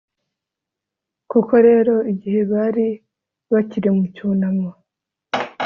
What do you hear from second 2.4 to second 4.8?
bari bakiri mu cyunamo